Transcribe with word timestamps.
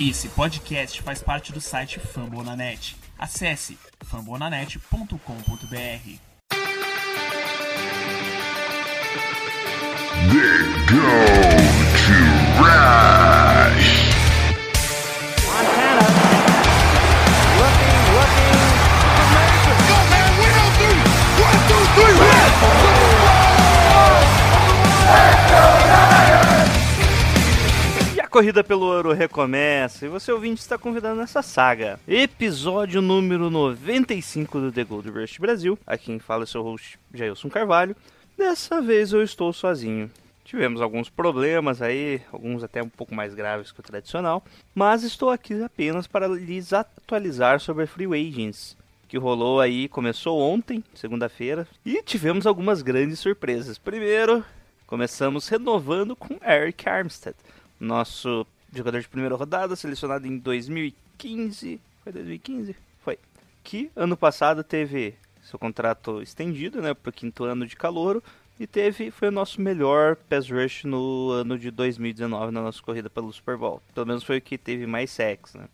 Esse 0.00 0.28
podcast 0.28 1.00
faz 1.02 1.22
parte 1.22 1.52
do 1.52 1.60
site 1.60 2.00
Fambonanet. 2.00 2.96
Acesse 3.16 3.78
fambonanet.com.br. 4.04 5.14
They 10.32 10.64
go 10.90 10.98
to 11.96 12.18
looking, 17.60 18.50
looking, 20.58 20.98
1, 21.38 21.54
2, 21.68 22.18
3, 22.18 22.30
1! 22.30 22.33
Corrida 28.34 28.64
pelo 28.64 28.86
ouro 28.86 29.12
recomeça 29.12 30.04
e 30.04 30.08
você 30.08 30.32
ouvinte 30.32 30.60
está 30.60 30.76
convidado 30.76 31.14
nessa 31.14 31.40
saga. 31.40 32.00
Episódio 32.04 33.00
número 33.00 33.48
95 33.48 34.58
do 34.58 34.72
The 34.72 34.82
Gold 34.82 35.08
Rush 35.08 35.38
Brasil. 35.38 35.78
Aqui 35.86 36.06
quem 36.06 36.18
fala 36.18 36.42
é 36.42 36.46
seu 36.46 36.60
host 36.60 36.98
Jailson 37.14 37.48
Carvalho. 37.48 37.94
Dessa 38.36 38.82
vez 38.82 39.12
eu 39.12 39.22
estou 39.22 39.52
sozinho. 39.52 40.10
Tivemos 40.44 40.82
alguns 40.82 41.08
problemas 41.08 41.80
aí, 41.80 42.20
alguns 42.32 42.64
até 42.64 42.82
um 42.82 42.88
pouco 42.88 43.14
mais 43.14 43.34
graves 43.34 43.70
que 43.70 43.78
o 43.78 43.84
tradicional, 43.84 44.42
mas 44.74 45.04
estou 45.04 45.30
aqui 45.30 45.62
apenas 45.62 46.08
para 46.08 46.26
lhes 46.26 46.72
atualizar 46.72 47.60
sobre 47.60 47.84
a 47.84 47.86
Free 47.86 48.06
Agents, 48.06 48.76
que 49.06 49.16
rolou 49.16 49.60
aí, 49.60 49.86
começou 49.86 50.40
ontem, 50.40 50.82
segunda-feira, 50.92 51.68
e 51.86 52.02
tivemos 52.02 52.48
algumas 52.48 52.82
grandes 52.82 53.20
surpresas. 53.20 53.78
Primeiro, 53.78 54.44
começamos 54.88 55.46
renovando 55.46 56.16
com 56.16 56.36
Eric 56.44 56.88
Armstead, 56.88 57.36
nosso 57.84 58.46
jogador 58.72 59.00
de 59.00 59.08
primeira 59.08 59.36
rodada, 59.36 59.76
selecionado 59.76 60.26
em 60.26 60.38
2015. 60.38 61.80
Foi 62.02 62.12
2015? 62.12 62.76
Foi. 63.02 63.18
Que 63.62 63.90
ano 63.94 64.16
passado 64.16 64.64
teve 64.64 65.14
seu 65.42 65.58
contrato 65.58 66.22
estendido, 66.22 66.80
né, 66.80 66.94
para 66.94 67.10
o 67.10 67.12
quinto 67.12 67.44
ano 67.44 67.66
de 67.66 67.76
calouro. 67.76 68.22
E 68.58 68.66
teve, 68.66 69.10
foi 69.10 69.28
o 69.28 69.32
nosso 69.32 69.60
melhor 69.60 70.14
pass 70.14 70.48
rush 70.48 70.84
no 70.84 71.30
ano 71.30 71.58
de 71.58 71.70
2019 71.70 72.52
na 72.52 72.62
nossa 72.62 72.80
corrida 72.80 73.10
pelo 73.10 73.32
Super 73.32 73.56
Bowl. 73.56 73.82
Pelo 73.92 74.06
menos 74.06 74.22
foi 74.22 74.38
o 74.38 74.42
que 74.42 74.56
teve 74.56 74.86
mais 74.86 75.10
sacks, 75.10 75.54
né? 75.54 75.64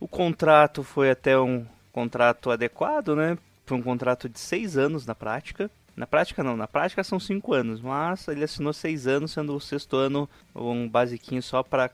O 0.00 0.08
contrato 0.08 0.82
foi 0.82 1.10
até 1.10 1.38
um 1.38 1.66
contrato 1.92 2.50
adequado, 2.50 3.14
né? 3.14 3.36
Foi 3.66 3.76
um 3.76 3.82
contrato 3.82 4.28
de 4.28 4.38
seis 4.38 4.76
anos 4.76 5.04
na 5.04 5.14
prática. 5.14 5.70
Na 5.96 6.06
prática 6.06 6.42
não, 6.42 6.56
na 6.56 6.66
prática 6.66 7.04
são 7.04 7.20
cinco 7.20 7.54
anos, 7.54 7.80
mas 7.80 8.26
ele 8.28 8.44
assinou 8.44 8.72
seis 8.72 9.06
anos, 9.06 9.32
sendo 9.32 9.54
o 9.54 9.60
sexto 9.60 9.96
ano 9.96 10.28
um 10.54 10.88
basiquinho 10.88 11.42
só 11.42 11.62
para 11.62 11.90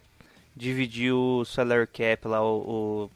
dividir 0.56 1.12
o 1.12 1.45
salary 1.45 1.87
cap 1.87 2.27
lá, 2.27 2.43
o, 2.43 3.06
o 3.06 3.11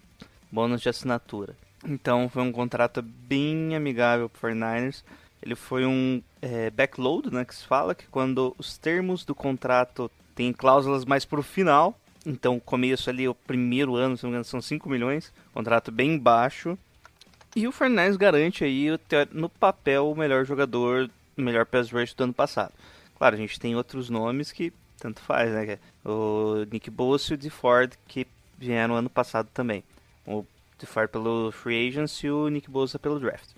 bônus 0.52 0.82
de 0.82 0.88
assinatura. 0.88 1.56
Então 1.84 2.28
foi 2.28 2.42
um 2.42 2.52
contrato 2.52 3.02
bem 3.02 3.74
amigável 3.74 4.28
para 4.28 4.50
49ers. 4.50 5.02
Ele 5.42 5.54
foi 5.54 5.84
um 5.84 6.22
é, 6.40 6.70
backload, 6.70 7.32
né, 7.32 7.44
que 7.44 7.54
se 7.54 7.66
fala, 7.66 7.94
que 7.94 8.06
quando 8.06 8.54
os 8.58 8.78
termos 8.78 9.24
do 9.24 9.34
contrato 9.34 10.10
têm 10.34 10.52
cláusulas 10.52 11.04
mais 11.04 11.24
para 11.24 11.40
o 11.40 11.42
final, 11.42 11.98
então 12.24 12.58
começo 12.58 13.10
ali, 13.10 13.28
o 13.28 13.34
primeiro 13.34 13.96
ano, 13.96 14.16
se 14.16 14.22
não 14.24 14.30
me 14.30 14.34
engano, 14.34 14.44
são 14.44 14.62
5 14.62 14.88
milhões, 14.88 15.32
contrato 15.52 15.92
bem 15.92 16.18
baixo. 16.18 16.78
E 17.56 17.68
o 17.68 17.72
Fernandes 17.72 18.16
garante 18.16 18.64
aí, 18.64 18.88
no 19.32 19.48
papel, 19.48 20.10
o 20.10 20.16
melhor 20.16 20.44
jogador, 20.44 21.08
o 21.36 21.40
melhor 21.40 21.64
pass 21.64 21.90
rush 21.90 22.14
do 22.14 22.24
ano 22.24 22.34
passado. 22.34 22.72
Claro, 23.16 23.36
a 23.36 23.38
gente 23.38 23.60
tem 23.60 23.76
outros 23.76 24.10
nomes 24.10 24.50
que 24.50 24.72
tanto 24.98 25.20
faz, 25.20 25.50
né? 25.52 25.72
é 25.74 25.78
O 26.08 26.66
Nick 26.70 26.90
Bosa 26.90 27.32
e 27.32 27.34
o 27.34 27.38
DeFord, 27.38 27.96
que 28.08 28.26
vieram 28.58 28.94
ano 28.96 29.10
passado 29.10 29.48
também. 29.54 29.84
O 30.26 30.44
DeFord 30.78 31.12
pelo 31.12 31.52
Free 31.52 31.88
Agents 31.88 32.22
e 32.24 32.30
o 32.30 32.48
Nick 32.48 32.70
Bosa 32.70 32.98
pelo 32.98 33.20
Draft. 33.20 33.50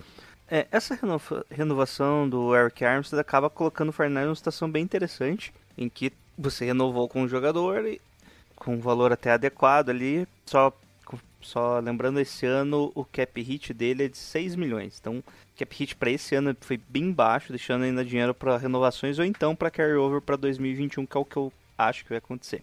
É, 0.49 0.67
essa 0.71 0.95
renova- 0.95 1.45
renovação 1.51 2.29
do 2.29 2.55
Eric 2.55 2.85
Armstead 2.85 3.21
acaba 3.21 3.51
colocando 3.51 3.89
o 3.89 3.93
Fernandes 3.93 4.27
numa 4.27 4.37
situação 4.37 4.71
bem 4.71 4.83
interessante, 4.83 5.53
em 5.77 5.89
que 5.89 6.13
você 6.39 6.65
renovou 6.67 7.09
com 7.09 7.23
o 7.23 7.29
jogador 7.29 7.85
e 7.87 8.01
com 8.55 8.75
um 8.75 8.81
valor 8.81 9.13
até 9.13 9.33
adequado 9.33 9.91
ali, 9.91 10.27
só, 10.45 10.73
só 11.41 11.79
lembrando 11.79 12.19
esse 12.21 12.47
ano 12.47 12.91
o 12.95 13.05
cap 13.05 13.41
hit 13.41 13.73
dele 13.73 14.05
é 14.05 14.09
de 14.09 14.17
6 14.19 14.57
milhões, 14.57 14.99
então 15.01 15.19
o 15.19 15.25
cap 15.59 15.75
hit 15.77 15.95
para 15.97 16.11
esse 16.11 16.35
ano 16.35 16.57
foi 16.61 16.77
bem 16.89 17.13
baixo, 17.13 17.53
deixando 17.53 17.85
ainda 17.85 18.05
dinheiro 18.05 18.35
para 18.35 18.57
renovações 18.57 19.19
ou 19.19 19.25
então 19.25 19.55
para 19.55 19.71
carryover 19.71 20.21
para 20.21 20.37
2021, 20.37 21.07
que 21.07 21.17
é 21.17 21.21
o 21.21 21.25
que 21.25 21.37
eu 21.37 21.53
acho 21.79 22.03
que 22.05 22.11
vai 22.11 22.19
acontecer. 22.19 22.63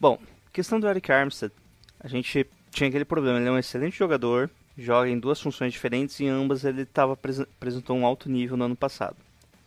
Bom, 0.00 0.18
questão 0.52 0.78
do 0.80 0.88
Eric 0.88 1.10
Armstead, 1.10 1.52
a 2.00 2.08
gente 2.08 2.46
tinha 2.70 2.88
aquele 2.88 3.04
problema, 3.04 3.38
ele 3.38 3.48
é 3.48 3.52
um 3.52 3.58
excelente 3.58 3.96
jogador, 3.96 4.50
joga 4.76 5.08
em 5.08 5.18
duas 5.18 5.40
funções 5.40 5.72
diferentes 5.72 6.18
e 6.20 6.24
em 6.24 6.28
ambas 6.28 6.64
ele 6.64 6.84
tava, 6.84 7.12
apresen- 7.12 7.46
apresentou 7.56 7.96
um 7.96 8.04
alto 8.04 8.28
nível 8.28 8.56
no 8.56 8.64
ano 8.64 8.76
passado. 8.76 9.16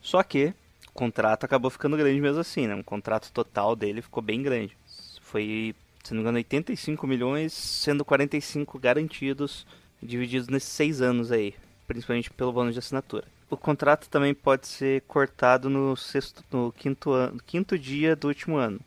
Só 0.02 0.22
que 0.24 0.54
o 0.90 0.92
contrato 0.94 1.46
acabou 1.46 1.70
ficando 1.72 1.98
grande 1.98 2.20
mesmo 2.20 2.40
assim, 2.40 2.68
né? 2.68 2.76
Um 2.76 2.84
contrato 2.84 3.32
total 3.32 3.76
dele 3.76 4.02
ficou 4.02 4.22
bem 4.22 4.42
grande. 4.42 4.76
Foi, 5.22 5.76
se 6.08 6.14
não 6.14 6.20
me 6.20 6.22
engano, 6.22 6.38
85 6.38 7.06
milhões, 7.06 7.52
sendo 7.52 8.06
45 8.06 8.80
garantidos, 8.80 9.68
divididos 10.02 10.48
nesses 10.48 10.70
seis 10.70 11.02
anos 11.02 11.34
aí, 11.34 11.54
principalmente 11.86 12.30
pelo 12.32 12.54
bônus 12.54 12.74
de 12.74 12.80
assinatura. 12.80 13.26
O 13.50 13.58
contrato 13.58 14.08
também 14.08 14.34
pode 14.34 14.68
ser 14.68 15.02
cortado 15.02 15.70
no, 15.70 15.98
sexto, 15.98 16.42
no 16.50 16.72
quinto, 16.72 17.12
ano, 17.12 17.42
quinto 17.46 17.78
dia 17.78 18.16
do 18.16 18.30
último 18.30 18.56
ano. 18.56 18.80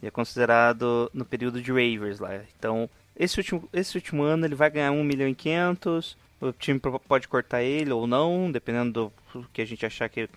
E 0.00 0.06
é 0.06 0.10
considerado 0.10 1.10
no 1.12 1.24
período 1.24 1.60
de 1.60 1.72
waivers 1.72 2.20
lá. 2.20 2.40
Então, 2.56 2.88
esse 3.16 3.38
último, 3.38 3.68
esse 3.72 3.96
último 3.96 4.22
ano 4.22 4.46
ele 4.46 4.54
vai 4.54 4.70
ganhar 4.70 4.92
1 4.92 5.02
milhão 5.02 5.28
e 5.28 5.34
500. 5.34 6.16
O 6.40 6.52
time 6.52 6.80
pode 7.08 7.26
cortar 7.26 7.64
ele 7.64 7.90
ou 7.90 8.06
não, 8.06 8.52
dependendo 8.52 9.12
do 9.34 9.44
que 9.52 9.62
a 9.62 9.66
gente 9.66 9.84
achar 9.84 10.08
que 10.08 10.30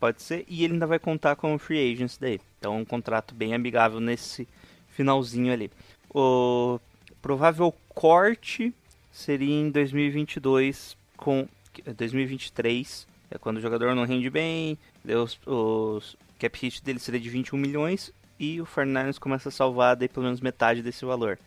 pode 0.00 0.22
ser. 0.22 0.44
E 0.48 0.64
ele 0.64 0.72
ainda 0.72 0.88
vai 0.88 0.98
contar 0.98 1.36
com 1.36 1.54
o 1.54 1.58
free 1.58 1.92
agents 1.92 2.18
daí. 2.18 2.40
Então, 2.58 2.78
um 2.78 2.84
contrato 2.84 3.32
bem 3.32 3.54
amigável 3.54 4.00
nesse 4.00 4.48
finalzinho 4.94 5.52
ali. 5.52 5.70
O 6.14 6.78
provável 7.20 7.74
corte 7.88 8.72
seria 9.10 9.54
em 9.54 9.70
2022 9.70 10.96
com 11.16 11.46
2023, 11.96 13.06
é 13.30 13.38
quando 13.38 13.56
o 13.56 13.60
jogador 13.60 13.94
não 13.94 14.04
rende 14.04 14.30
bem, 14.30 14.78
os, 15.04 15.38
os 15.46 16.16
cap 16.38 16.58
hit 16.58 16.82
dele 16.82 16.98
seria 16.98 17.20
de 17.20 17.28
21 17.28 17.58
milhões 17.58 18.12
e 18.38 18.60
o 18.60 18.66
Fernandes 18.66 19.18
começa 19.18 19.48
a 19.48 19.52
salvar 19.52 19.96
daí 19.96 20.08
pelo 20.08 20.24
menos 20.24 20.40
metade 20.40 20.82
desse 20.82 21.04
valor. 21.04 21.38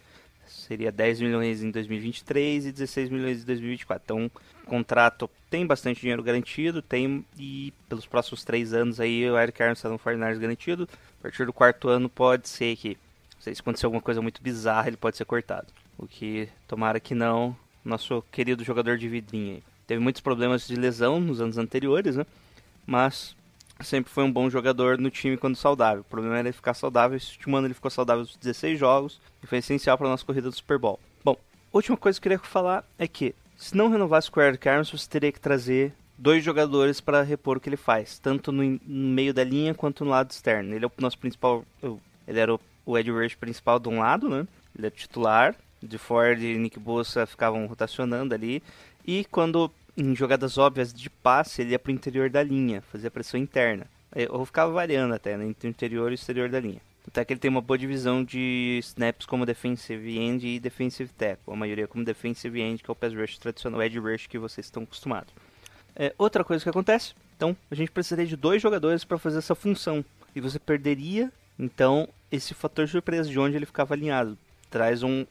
Seria 0.46 0.92
10 0.92 1.22
milhões 1.22 1.62
em 1.62 1.70
2023 1.70 2.68
e 2.68 2.72
16 2.72 3.10
milhões 3.10 3.42
em 3.42 3.46
2024. 3.46 4.04
Então, 4.04 4.32
o 4.64 4.66
contrato 4.66 5.30
tem 5.50 5.66
bastante 5.66 6.00
dinheiro 6.00 6.24
garantido, 6.24 6.82
tem 6.82 7.26
e 7.38 7.74
pelos 7.90 8.06
próximos 8.06 8.46
três 8.46 8.74
anos 8.74 9.00
aí 9.00 9.30
o 9.30 9.38
Eric 9.38 9.62
Armstead 9.62 9.92
no 9.92 9.98
Fernandes 9.98 10.40
garantido. 10.40 10.88
A 11.20 11.24
partir 11.24 11.46
do 11.46 11.52
quarto 11.52 11.90
ano 11.90 12.08
pode 12.08 12.48
ser 12.48 12.76
que, 12.78 12.98
se 13.40 13.50
acontecer 13.50 13.86
alguma 13.86 14.02
coisa 14.02 14.22
muito 14.22 14.42
bizarra, 14.42 14.88
ele 14.88 14.98
pode 14.98 15.18
ser 15.18 15.26
cortado. 15.26 15.68
O 15.98 16.08
que 16.08 16.50
tomara 16.68 17.00
que 17.00 17.16
não, 17.16 17.56
nosso 17.84 18.24
querido 18.32 18.64
jogador 18.64 18.98
de 18.98 19.08
vidrinha. 19.08 19.62
Teve 19.86 20.02
muitos 20.02 20.22
problemas 20.22 20.68
de 20.68 20.76
lesão 20.76 21.20
nos 21.20 21.40
anos 21.40 21.58
anteriores, 21.58 22.16
né? 22.16 22.26
Mas 22.86 23.36
sempre 23.82 24.12
foi 24.12 24.24
um 24.24 24.32
bom 24.32 24.50
jogador 24.50 24.98
no 24.98 25.10
time 25.10 25.38
quando 25.38 25.56
saudável. 25.56 26.02
O 26.02 26.06
problema 26.06 26.38
era 26.38 26.50
ele 26.50 26.54
ficar 26.54 26.74
saudável. 26.74 27.16
Esse 27.16 27.34
último 27.34 27.58
ano 27.58 27.68
ele 27.68 27.74
ficou 27.74 27.90
saudável 27.90 28.24
nos 28.24 28.36
16 28.36 28.78
jogos 28.78 29.22
e 29.42 29.48
foi 29.48 29.60
essencial 29.60 29.98
para 29.98 30.08
a 30.08 30.12
nossa 30.12 30.26
corrida 30.26 30.50
do 30.50 30.56
Super 30.56 30.78
Bowl. 30.78 31.00
Bom, 31.24 31.38
última 31.72 31.98
coisa 31.98 32.20
que 32.20 32.28
eu 32.28 32.32
queria 32.32 32.50
falar 32.50 32.84
é 32.98 33.08
que 33.08 33.34
se 33.56 33.76
não 33.76 33.90
renovasse 33.90 34.30
com 34.30 34.40
o 34.40 34.44
Eric 34.44 34.68
Armstead, 34.68 35.02
você 35.02 35.10
teria 35.10 35.32
que 35.32 35.40
trazer 35.40 35.94
dois 36.18 36.44
jogadores 36.44 37.00
para 37.00 37.22
repor 37.22 37.58
o 37.58 37.60
que 37.60 37.70
ele 37.70 37.78
faz, 37.78 38.20
tanto 38.20 38.52
no, 38.52 38.64
no 38.64 38.80
meio 39.10 39.34
da 39.34 39.44
linha 39.44 39.74
quanto 39.74 40.04
no 40.04 40.12
lado 40.12 40.32
externo. 40.32 40.74
Ele 40.74 40.86
é 40.86 40.88
o 40.88 40.92
nosso 41.00 41.18
principal, 41.18 41.64
ele 42.28 42.40
era 42.40 42.54
o, 42.54 42.60
o 42.88 42.98
Ed 42.98 43.12
Rush 43.12 43.36
principal 43.36 43.78
de 43.80 43.90
um 43.90 44.00
lado, 44.00 44.30
né? 44.30 44.48
Ele 44.76 44.88
é 44.88 44.90
titular. 44.90 45.54
De 45.84 46.00
Ford 46.00 46.42
e 46.42 46.58
Nick 46.58 46.80
Bosa 46.80 47.28
ficavam 47.28 47.68
rotacionando 47.68 48.34
ali. 48.34 48.64
E 49.06 49.26
quando 49.26 49.70
em 49.96 50.16
jogadas 50.16 50.58
óbvias 50.58 50.92
de 50.92 51.08
passe, 51.08 51.62
ele 51.62 51.72
ia 51.72 51.80
pro 51.80 51.92
interior 51.92 52.32
da 52.32 52.42
linha, 52.42 52.82
fazia 52.82 53.12
pressão 53.12 53.40
interna. 53.40 53.86
Eh, 54.16 54.28
Ou 54.32 54.44
ficava 54.44 54.72
variando 54.72 55.14
até, 55.14 55.38
né, 55.38 55.46
entre 55.46 55.68
o 55.68 55.70
interior 55.70 56.10
e 56.10 56.14
o 56.14 56.16
exterior 56.16 56.50
da 56.50 56.60
linha. 56.60 56.82
Até 57.08 57.24
que 57.24 57.32
ele 57.32 57.40
tem 57.40 57.50
uma 57.52 57.62
boa 57.62 57.78
divisão 57.78 58.24
de 58.24 58.80
snaps 58.82 59.28
como 59.28 59.46
defensive 59.46 60.18
end 60.18 60.48
e 60.48 60.60
defensive 60.60 61.12
tackle. 61.14 61.54
A 61.54 61.56
maioria 61.56 61.88
como 61.88 62.04
defensive 62.04 62.60
end, 62.60 62.82
que 62.82 62.90
é 62.90 62.92
o 62.92 62.96
pass 62.96 63.14
rush 63.14 63.38
tradicional, 63.38 63.80
o 63.80 63.84
edge 63.84 64.00
rush 64.00 64.28
que 64.28 64.40
vocês 64.40 64.66
estão 64.66 64.84
acostumados. 64.84 65.34
É, 65.96 66.14
outra 66.18 66.44
coisa 66.44 66.64
que 66.64 66.70
acontece, 66.70 67.14
então, 67.36 67.56
a 67.70 67.76
gente 67.76 67.92
precisaria 67.92 68.26
de 68.26 68.36
dois 68.36 68.62
jogadores 68.62 69.04
para 69.04 69.20
fazer 69.20 69.38
essa 69.38 69.54
função. 69.54 70.04
E 70.36 70.42
você 70.42 70.58
perderia, 70.58 71.32
então, 71.58 72.10
esse 72.32 72.54
fator 72.54 72.88
surpresa 72.88 73.30
de 73.30 73.40
onde 73.40 73.56
ele 73.56 73.66
ficava 73.66 73.94
alinhado. 73.94 74.38
Traz 74.70 75.04
um, 75.04 75.26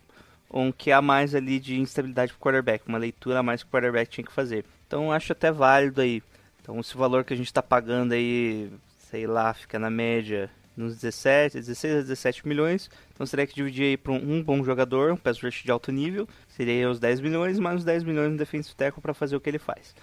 um 0.50 0.72
que 0.72 0.90
a 0.90 1.02
mais 1.02 1.34
ali 1.34 1.58
de 1.58 1.78
instabilidade 1.78 2.32
pro 2.32 2.40
quarterback, 2.40 2.86
uma 2.88 2.98
leitura 2.98 3.40
a 3.40 3.42
mais 3.42 3.62
que 3.62 3.68
o 3.68 3.72
quarterback 3.72 4.10
tinha 4.10 4.24
que 4.24 4.32
fazer. 4.32 4.64
Então 4.86 5.12
acho 5.12 5.32
até 5.32 5.50
válido 5.50 6.00
aí. 6.00 6.22
Então 6.60 6.80
esse 6.80 6.96
valor 6.96 7.24
que 7.24 7.34
a 7.34 7.36
gente 7.36 7.46
está 7.46 7.62
pagando 7.62 8.12
aí, 8.12 8.70
sei 9.10 9.26
lá, 9.26 9.52
fica 9.52 9.78
na 9.78 9.90
média 9.90 10.50
nos 10.76 10.96
17, 10.96 11.56
16 11.56 11.94
a 11.94 12.00
17 12.02 12.46
milhões. 12.46 12.90
Então 13.14 13.26
teria 13.26 13.46
que 13.46 13.54
dividir 13.54 13.84
aí 13.84 13.96
para 13.96 14.12
um, 14.12 14.36
um, 14.36 14.42
bom 14.42 14.62
jogador, 14.62 15.12
um 15.12 15.16
pass 15.16 15.40
rush 15.40 15.62
de 15.62 15.70
alto 15.70 15.90
nível, 15.90 16.28
seria 16.48 16.90
os 16.90 17.00
10 17.00 17.20
milhões, 17.20 17.58
mais 17.58 17.78
os 17.78 17.84
10 17.84 18.04
milhões 18.04 18.30
no 18.30 18.36
defensive 18.36 18.76
tackle 18.76 19.00
para 19.00 19.14
fazer 19.14 19.36
o 19.36 19.40
que 19.40 19.48
ele 19.48 19.58
faz. 19.58 19.94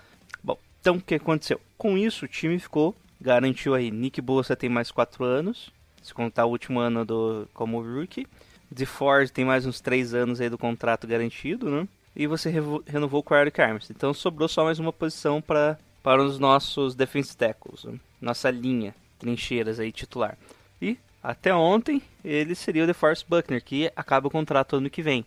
Bom, 0.43 0.57
então 0.81 0.95
o 0.95 1.01
que 1.01 1.15
aconteceu? 1.15 1.61
Com 1.77 1.97
isso 1.97 2.25
o 2.25 2.27
time 2.27 2.57
ficou, 2.57 2.95
garantiu 3.21 3.75
aí, 3.75 3.91
Nick 3.91 4.19
Bosa 4.19 4.55
tem 4.55 4.69
mais 4.69 4.91
4 4.91 5.23
anos, 5.23 5.71
se 6.03 6.13
contar 6.13 6.45
o 6.45 6.50
último 6.50 6.79
ano 6.79 7.03
do 7.03 7.47
como 7.53 7.81
rookie. 7.81 8.27
De 8.71 8.85
Ford 8.85 9.29
tem 9.29 9.45
mais 9.45 9.65
uns 9.65 9.79
3 9.79 10.13
anos 10.13 10.41
aí 10.41 10.50
do 10.50 10.57
contrato 10.57 11.07
garantido, 11.07 11.69
né? 11.69 11.88
E 12.15 12.27
você 12.27 12.53
renovou 12.85 13.23
com 13.23 13.33
o 13.33 13.38
Eric 13.38 13.59
Arms. 13.61 13.89
Então 13.89 14.13
sobrou 14.13 14.47
só 14.47 14.63
mais 14.63 14.79
uma 14.79 14.94
posição 14.94 15.41
para 15.41 15.77
para 16.03 16.21
os 16.21 16.38
nossos 16.38 16.95
defense 16.95 17.35
tackles, 17.35 17.85
né? 17.85 17.97
nossa 18.19 18.51
linha, 18.51 18.94
trincheiras 19.17 19.79
aí 19.79 19.89
titular. 19.89 20.38
E 20.81 20.97
até 21.23 21.55
ontem 21.55 22.01
ele 22.23 22.53
seria 22.55 22.83
o 22.83 22.88
DeForest 22.88 23.25
Buckner, 23.27 23.63
que 23.63 23.89
acaba 23.95 24.27
o 24.27 24.31
contrato 24.31 24.75
ano 24.75 24.89
que 24.89 25.01
vem. 25.01 25.25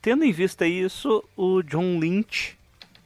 Tendo 0.00 0.24
em 0.24 0.32
vista 0.32 0.66
isso, 0.66 1.22
o 1.36 1.62
John 1.62 1.98
Lynch 1.98 2.58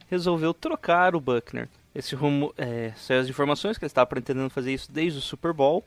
resolveu 0.08 0.54
trocar 0.54 1.16
o 1.16 1.20
Buckner. 1.20 1.68
Esse 1.92 2.14
rumo, 2.14 2.54
é, 2.56 2.92
saiu 2.96 3.20
as 3.20 3.28
informações 3.28 3.76
que 3.76 3.84
ele 3.84 3.90
estava 3.90 4.06
pretendendo 4.06 4.48
fazer 4.48 4.72
isso 4.72 4.90
desde 4.90 5.18
o 5.18 5.22
Super 5.22 5.52
Bowl 5.52 5.84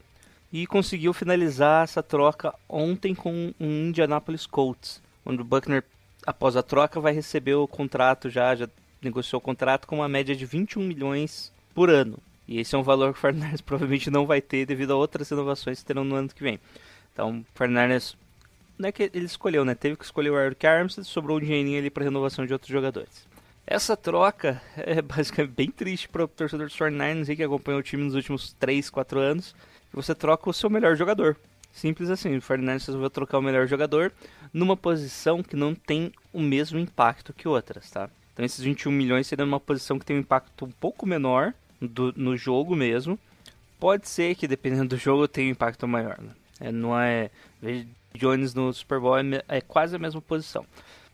e 0.51 0.67
conseguiu 0.67 1.13
finalizar 1.13 1.83
essa 1.83 2.03
troca 2.03 2.53
ontem 2.67 3.15
com 3.15 3.53
um 3.59 3.87
Indianapolis 3.87 4.45
Colts, 4.45 5.01
onde 5.25 5.41
o 5.41 5.45
Buckner, 5.45 5.83
após 6.25 6.57
a 6.57 6.63
troca, 6.63 6.99
vai 6.99 7.13
receber 7.13 7.53
o 7.55 7.67
contrato 7.67 8.29
já, 8.29 8.53
já 8.55 8.67
negociou 9.01 9.39
o 9.39 9.43
contrato 9.43 9.87
com 9.87 9.97
uma 9.97 10.09
média 10.09 10.35
de 10.35 10.45
21 10.45 10.83
milhões 10.83 11.51
por 11.73 11.89
ano. 11.89 12.17
E 12.47 12.59
esse 12.59 12.75
é 12.75 12.77
um 12.77 12.83
valor 12.83 13.13
que 13.13 13.19
o 13.19 13.21
Fernandes 13.21 13.61
provavelmente 13.61 14.11
não 14.11 14.25
vai 14.25 14.41
ter 14.41 14.65
devido 14.65 14.91
a 14.91 14.97
outras 14.97 15.29
renovações 15.29 15.79
que 15.79 15.85
terão 15.85 16.03
no 16.03 16.15
ano 16.15 16.29
que 16.29 16.43
vem. 16.43 16.59
Então, 17.13 17.39
o 17.39 17.45
Fernandes 17.55 18.17
não 18.77 18.89
é 18.89 18.91
que 18.91 19.09
ele 19.13 19.25
escolheu, 19.25 19.63
né? 19.63 19.75
Teve 19.75 19.95
que 19.95 20.03
escolher 20.03 20.31
o 20.31 20.39
Eric 20.39 20.65
Armstead, 20.65 21.07
sobrou 21.07 21.37
um 21.37 21.39
dinheirinho 21.39 21.79
ali 21.79 21.89
para 21.89 22.03
renovação 22.03 22.45
de 22.45 22.51
outros 22.51 22.71
jogadores. 22.71 23.27
Essa 23.65 23.95
troca 23.95 24.61
é 24.75 25.01
basicamente 25.01 25.53
bem 25.53 25.71
triste 25.71 26.09
para 26.09 26.25
o 26.25 26.27
torcedor 26.27 26.67
do 26.67 26.73
49ers 26.73 27.35
que 27.35 27.43
acompanhou 27.43 27.79
o 27.79 27.83
time 27.83 28.03
nos 28.03 28.15
últimos 28.15 28.53
3, 28.53 28.89
4 28.89 29.19
anos. 29.19 29.55
Você 29.93 30.15
troca 30.15 30.49
o 30.49 30.53
seu 30.53 30.69
melhor 30.69 30.95
jogador. 30.95 31.37
Simples 31.73 32.09
assim, 32.09 32.35
o 32.35 32.41
Fernandes 32.41 32.85
resolveu 32.85 33.09
trocar 33.09 33.37
o 33.37 33.41
melhor 33.41 33.67
jogador 33.67 34.11
numa 34.53 34.75
posição 34.75 35.41
que 35.41 35.55
não 35.55 35.73
tem 35.73 36.11
o 36.33 36.41
mesmo 36.41 36.77
impacto 36.77 37.33
que 37.33 37.47
outras, 37.47 37.89
tá? 37.89 38.09
Então 38.33 38.45
esses 38.45 38.63
21 38.63 38.91
milhões 38.91 39.27
seriam 39.27 39.45
numa 39.45 39.59
posição 39.59 39.97
que 39.97 40.05
tem 40.05 40.17
um 40.17 40.19
impacto 40.19 40.65
um 40.65 40.71
pouco 40.71 41.05
menor 41.05 41.53
do, 41.81 42.13
no 42.15 42.35
jogo 42.35 42.75
mesmo. 42.75 43.17
Pode 43.79 44.07
ser 44.07 44.35
que 44.35 44.47
dependendo 44.47 44.89
do 44.89 44.97
jogo 44.97 45.27
tenha 45.27 45.47
um 45.47 45.51
impacto 45.51 45.87
maior. 45.87 46.19
Né? 46.19 46.31
É, 46.59 46.71
não 46.71 46.99
é. 46.99 47.29
Jones 48.13 48.53
no 48.53 48.71
Super 48.73 48.99
Bowl 48.99 49.17
é, 49.17 49.23
é 49.47 49.61
quase 49.61 49.95
a 49.95 49.99
mesma 49.99 50.21
posição. 50.21 50.65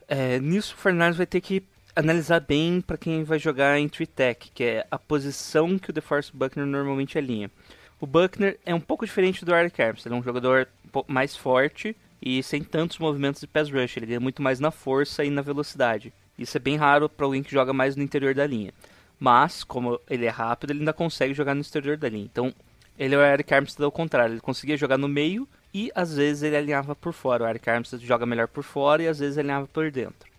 É, 0.08 0.40
nisso 0.40 0.74
o 0.76 0.78
Fernandes 0.78 1.18
vai 1.18 1.26
ter 1.26 1.42
que 1.42 1.64
analisar 1.96 2.40
bem 2.40 2.82
para 2.82 2.98
quem 2.98 3.24
vai 3.24 3.40
jogar 3.40 3.80
em 3.80 3.88
Tree 3.88 4.08
Tech, 4.08 4.52
que 4.54 4.64
é 4.64 4.88
a 4.90 5.00
posição 5.00 5.80
que 5.80 5.90
o 5.90 5.94
DeForest 5.94 6.32
Buckner 6.34 6.66
normalmente 6.66 7.18
alinha. 7.18 7.50
O 8.00 8.06
Buckner 8.06 8.60
é 8.66 8.74
um 8.76 8.80
pouco 8.80 9.06
diferente 9.06 9.44
do 9.44 9.56
Eric 9.56 9.82
Armstead, 9.82 10.08
ele 10.08 10.16
é 10.16 10.20
um 10.20 10.24
jogador 10.24 10.68
mais 11.08 11.36
forte 11.36 11.96
e 12.22 12.42
sem 12.44 12.64
tantos 12.64 13.00
movimentos 13.00 13.42
de 13.42 13.48
pass 13.48 13.70
rush, 13.72 13.98
ele 13.98 14.06
ganha 14.06 14.20
muito 14.20 14.42
mais 14.42 14.60
na 14.60 14.72
força 14.72 15.24
e 15.24 15.30
na 15.30 15.42
velocidade. 15.42 16.14
Isso 16.38 16.58
é 16.58 16.60
bem 16.60 16.78
raro 16.78 17.10
para 17.10 17.26
alguém 17.26 17.42
que 17.42 17.52
joga 17.52 17.74
mais 17.74 17.96
no 17.96 18.04
interior 18.04 18.34
da 18.36 18.46
linha. 18.46 18.72
Mas, 19.20 19.64
como 19.64 20.00
ele 20.08 20.26
é 20.26 20.30
rápido, 20.30 20.72
ele 20.72 20.80
ainda 20.80 20.94
consegue 20.94 21.34
jogar 21.34 21.56
no 21.56 21.62
exterior 21.62 21.98
da 21.98 22.08
linha. 22.08 22.26
Então, 22.26 22.54
ele 22.98 23.16
é 23.16 23.18
o 23.18 23.22
Eric 23.22 23.52
Armstead 23.52 23.84
ao 23.84 23.92
contrário. 23.92 24.34
Ele 24.34 24.42
conseguia 24.42 24.78
jogar 24.78 24.98
no 24.98 25.08
meio 25.08 25.48
e, 25.74 25.92
às 25.96 26.16
vezes, 26.16 26.44
ele 26.44 26.56
alinhava 26.56 26.96
por 26.96 27.14
fora. 27.14 27.44
O 27.44 27.48
Eric 27.48 27.68
Armstead 27.68 28.06
joga 28.06 28.28
melhor 28.28 28.48
por 28.48 28.64
fora 28.64 29.02
e, 29.02 29.08
às 29.08 29.18
vezes, 29.18 29.38
alinhava 29.38 29.66
por 29.68 29.90
dentro. 29.90 30.30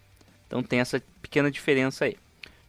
Então, 0.47 0.63
tem 0.63 0.79
essa 0.79 1.03
pequena 1.21 1.51
diferença 1.51 2.05
aí. 2.05 2.17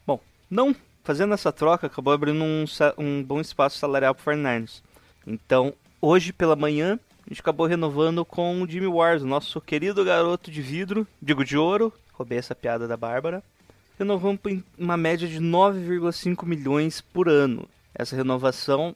Bom, 0.05 0.19
não 0.49 0.75
fazendo 1.09 1.33
essa 1.33 1.51
troca, 1.51 1.87
acabou 1.87 2.13
abrindo 2.13 2.43
um, 2.43 2.65
um 2.95 3.23
bom 3.23 3.41
espaço 3.41 3.79
salarial 3.79 4.13
para 4.13 4.21
o 4.21 4.23
Fernandes. 4.25 4.83
Então, 5.25 5.73
hoje 5.99 6.31
pela 6.31 6.55
manhã, 6.55 6.99
a 7.25 7.29
gente 7.29 7.41
acabou 7.41 7.65
renovando 7.65 8.23
com 8.23 8.61
o 8.61 8.69
Jimmy 8.69 8.85
Wars, 8.85 9.23
nosso 9.23 9.59
querido 9.59 10.05
garoto 10.05 10.51
de 10.51 10.61
vidro, 10.61 11.07
digo 11.19 11.43
de 11.43 11.57
ouro, 11.57 11.91
roubei 12.13 12.37
essa 12.37 12.53
piada 12.53 12.87
da 12.87 12.95
Bárbara. 12.95 13.41
Renovamos 13.97 14.39
por 14.39 14.55
uma 14.77 14.95
média 14.95 15.27
de 15.27 15.39
9,5 15.39 16.45
milhões 16.45 17.01
por 17.01 17.27
ano. 17.27 17.67
Essa 17.95 18.15
renovação 18.15 18.95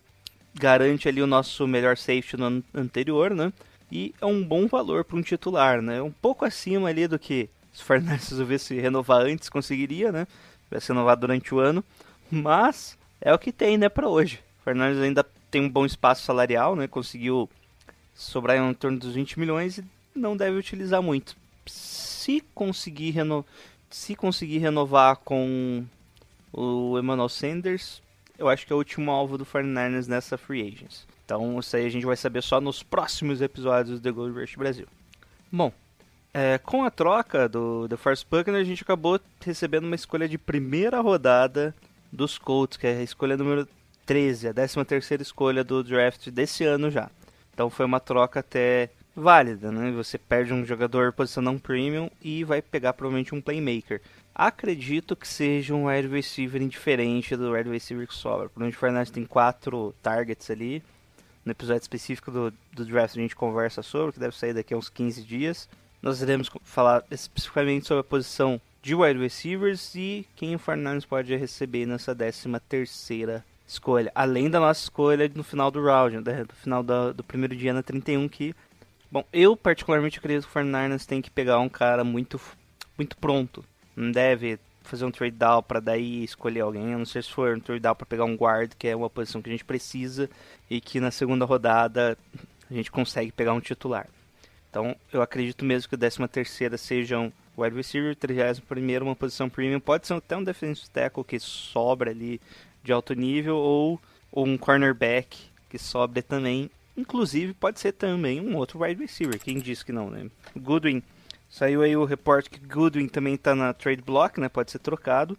garante 0.54 1.10
ali 1.10 1.20
o 1.20 1.26
nosso 1.26 1.68
melhor 1.68 1.98
safety 1.98 2.38
no 2.38 2.46
ano 2.46 2.64
anterior, 2.76 3.32
né? 3.32 3.52
E 3.92 4.14
é 4.22 4.26
um 4.28 4.44
bom 4.44 4.68
valor 4.68 5.04
para 5.04 5.18
um 5.18 5.24
titular, 5.24 5.82
né? 5.82 6.00
Um 6.00 6.12
pouco 6.12 6.46
acima 6.46 6.90
ali 6.90 7.08
do 7.08 7.18
que 7.18 7.50
se 7.74 7.82
o 7.82 7.86
Fernandes 7.86 8.30
resolvesse 8.30 8.80
renovar 8.80 9.22
antes, 9.22 9.50
conseguiria, 9.50 10.12
né? 10.12 10.28
Vai 10.74 10.82
ser 10.82 10.94
renovado 10.94 11.22
durante 11.22 11.54
o 11.54 11.60
ano. 11.60 11.84
Mas 12.30 12.98
é 13.22 13.34
o 13.34 13.40
que 13.40 13.52
tem, 13.52 13.78
né, 13.78 13.90
para 13.90 14.08
hoje. 14.08 14.40
O 14.60 14.64
Fernandes 14.64 15.02
ainda 15.02 15.26
tem 15.50 15.62
um 15.62 15.70
bom 15.70 15.86
espaço 15.86 16.24
salarial, 16.24 16.76
né? 16.76 16.88
Conseguiu 16.88 17.50
sobrar 18.14 18.58
em 18.58 18.74
torno 18.74 19.00
dos 19.00 19.14
20 19.16 19.40
milhões 19.40 19.78
e 19.78 19.86
não 20.16 20.36
deve 20.36 20.58
utilizar 20.58 21.02
muito 21.02 21.36
se 21.66 22.42
conseguir, 22.54 23.12
reno... 23.12 23.46
se 23.90 24.16
conseguir 24.16 24.60
renovar 24.60 25.18
com 25.18 25.86
o 26.52 26.98
Emmanuel 26.98 27.28
Sanders, 27.28 28.02
eu 28.38 28.48
acho 28.48 28.66
que 28.66 28.72
é 28.72 28.76
o 28.76 28.80
último 28.80 29.12
alvo 29.12 29.38
do 29.38 29.46
49ers 29.46 30.08
nessa 30.08 30.38
free 30.38 30.62
agents. 30.62 31.06
Então 31.26 31.60
isso 31.60 31.76
aí 31.76 31.86
a 31.86 31.90
gente 31.90 32.06
vai 32.06 32.16
saber 32.16 32.42
só 32.42 32.62
nos 32.62 32.82
próximos 32.82 33.42
episódios 33.42 34.00
do 34.00 34.04
The 34.04 34.12
Gold 34.12 34.40
Rush 34.40 34.56
Brasil. 34.56 34.88
Bom, 35.52 35.72
é, 36.34 36.58
com 36.58 36.84
a 36.84 36.90
troca 36.90 37.48
do 37.48 37.88
The 37.88 37.96
First 37.96 38.26
Buckner, 38.30 38.60
a 38.60 38.64
gente 38.64 38.82
acabou 38.82 39.20
recebendo 39.46 39.86
uma 39.86 39.96
escolha 39.96 40.28
de 40.28 40.38
primeira 40.38 41.00
rodada 41.00 41.76
dos 42.12 42.38
Colts, 42.38 42.78
que 42.78 42.88
é 42.88 42.98
a 42.98 43.04
escolha 43.04 43.38
número 43.38 43.68
13, 44.06 44.48
a 44.48 44.54
13 44.54 44.84
terceira 44.86 45.22
escolha 45.22 45.64
do 45.64 45.84
draft 45.84 46.30
desse 46.30 46.64
ano 46.64 46.90
já. 46.90 47.10
Então 47.54 47.70
foi 47.70 47.86
uma 47.86 48.00
troca 48.00 48.40
até 48.40 48.90
válida, 49.16 49.72
né? 49.72 49.92
Você 49.92 50.18
perde 50.18 50.52
um 50.54 50.66
jogador 50.66 51.14
posição 51.14 51.44
não 51.44 51.60
premium 51.60 52.10
e 52.22 52.44
vai 52.44 52.62
pegar 52.62 52.94
provavelmente 52.94 53.36
um 53.36 53.42
playmaker. 53.42 54.02
Acredito 54.34 55.16
que 55.16 55.28
seja 55.28 55.76
um 55.76 55.88
wide 55.88 56.08
receiver 56.08 56.60
indiferente 56.62 57.36
do 57.36 57.52
wide 57.52 57.70
receiver 57.70 58.08
que 58.08 58.16
sobra. 58.16 58.50
O 58.56 58.72
Fernandes 58.72 59.12
tem 59.12 59.24
quatro 59.24 59.94
targets 60.02 60.50
ali. 60.50 60.82
No 61.46 61.52
episódio 61.52 61.82
específico 61.82 62.32
do, 62.32 62.54
do 62.72 62.86
draft 62.86 63.16
a 63.16 63.22
gente 63.22 63.36
conversa 63.36 63.84
sobre, 63.84 64.14
que 64.14 64.20
deve 64.20 64.36
sair 64.36 64.54
daqui 64.54 64.74
a 64.74 64.78
uns 64.78 64.90
15 64.90 65.22
dias. 65.22 65.70
Nós 66.04 66.22
iremos 66.22 66.52
falar 66.64 67.02
especificamente 67.10 67.88
sobre 67.88 68.02
a 68.02 68.04
posição 68.04 68.60
de 68.82 68.94
wide 68.94 69.18
receivers 69.18 69.96
e 69.96 70.28
quem 70.36 70.54
o 70.54 70.60
Fernandes 70.60 71.06
pode 71.06 71.34
receber 71.34 71.86
nessa 71.86 72.14
13 72.14 72.50
terceira 72.68 73.46
escolha. 73.66 74.12
Além 74.14 74.50
da 74.50 74.60
nossa 74.60 74.84
escolha 74.84 75.32
no 75.34 75.46
final 75.46 75.72
do 75.72 75.82
round, 75.82 76.20
né? 76.20 76.42
no 76.42 76.56
final 76.56 76.84
do, 76.84 77.14
do 77.14 77.24
primeiro 77.24 77.56
dia 77.56 77.72
na 77.72 77.82
31, 77.82 78.28
que 78.28 78.54
Bom, 79.10 79.24
eu 79.32 79.56
particularmente 79.56 80.20
acredito 80.20 80.44
que 80.44 80.50
o 80.50 80.52
Fernandes 80.52 81.06
tem 81.06 81.22
que 81.22 81.32
pegar 81.32 81.60
um 81.60 81.70
cara 81.70 82.04
muito, 82.04 82.42
muito 82.98 83.16
pronto. 83.16 83.64
Não 83.96 84.12
deve 84.12 84.60
fazer 84.82 85.06
um 85.06 85.12
trade 85.12 85.38
down 85.38 85.64
para 85.64 85.80
daí 85.80 86.24
escolher 86.24 86.62
alguém. 86.62 86.88
Não 86.88 87.06
sei 87.06 87.22
se 87.22 87.32
for 87.32 87.56
um 87.56 87.60
trade 87.62 87.80
down 87.80 87.96
para 87.96 88.06
pegar 88.06 88.26
um 88.26 88.36
guard, 88.36 88.74
que 88.78 88.90
é 88.90 88.96
uma 88.96 89.10
posição 89.10 89.42
que 89.42 89.50
a 89.50 89.54
gente 89.54 89.64
precisa 89.64 90.30
e 90.70 90.82
que 90.82 91.00
na 91.00 91.12
segunda 91.12 91.46
rodada 91.46 92.18
a 92.70 92.74
gente 92.74 92.92
consegue 92.92 93.32
pegar 93.32 93.54
um 93.54 93.62
titular. 93.62 94.10
Então, 94.74 94.96
eu 95.14 95.22
acredito 95.22 95.64
mesmo 95.64 95.88
que 95.88 95.94
a 95.94 96.00
13 96.00 96.28
terceira 96.28 96.80
seja 96.80 97.20
um 97.20 97.32
wide 97.56 97.76
receiver, 97.76 98.16
31 98.16 99.04
uma 99.06 99.16
posição 99.16 99.48
premium, 99.48 99.80
pode 99.80 100.08
ser 100.08 100.16
até 100.16 100.36
um 100.36 100.44
defensive 100.44 100.90
tackle 100.90 101.24
que 101.24 101.40
sobra 101.40 102.10
ali 102.10 102.42
de 102.84 102.92
alto 102.92 103.14
nível 103.14 103.56
ou, 103.56 104.02
um 104.36 104.58
cornerback 104.58 105.38
que 105.70 105.78
sobra 105.78 106.24
também 106.24 106.72
Inclusive, 106.98 107.54
pode 107.54 107.80
ser 107.80 107.92
também 107.92 108.42
um 108.42 108.56
outro 108.56 108.84
wide 108.84 109.02
receiver. 109.02 109.40
Quem 109.40 109.60
disse 109.60 109.86
que 109.86 109.92
não, 109.92 110.10
né? 110.10 110.30
Goodwin. 110.56 111.02
Saiu 111.50 111.82
aí 111.82 111.96
o 111.96 112.06
reporte 112.06 112.50
que 112.50 112.60
Goodwin 112.60 113.08
também 113.08 113.36
está 113.36 113.56
na 113.56 113.74
trade 113.74 114.02
block, 114.02 114.40
né? 114.40 114.50
Pode 114.50 114.72
ser 114.72 114.80
trocado. 114.80 115.38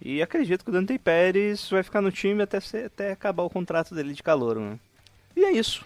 E 0.00 0.22
acredito 0.22 0.64
que 0.64 0.70
o 0.70 0.72
Dante 0.72 0.98
Pérez 0.98 1.68
vai 1.70 1.82
ficar 1.82 2.00
no 2.00 2.12
time 2.12 2.42
até, 2.42 2.60
ser, 2.60 2.86
até 2.86 3.12
acabar 3.12 3.42
o 3.42 3.50
contrato 3.50 3.94
dele 3.94 4.12
de 4.12 4.22
calor, 4.22 4.60
né? 4.60 4.78
E 5.36 5.44
é 5.44 5.52
isso. 5.52 5.84